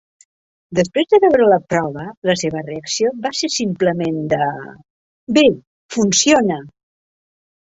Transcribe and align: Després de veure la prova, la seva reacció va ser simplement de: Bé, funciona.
Després 0.77 1.09
de 1.11 1.17
veure 1.25 1.49
la 1.51 1.59
prova, 1.73 2.05
la 2.29 2.35
seva 2.43 2.63
reacció 2.69 3.11
va 3.27 3.33
ser 3.41 3.51
simplement 3.57 4.19
de: 4.33 4.49
Bé, 5.41 5.45
funciona. 5.99 6.59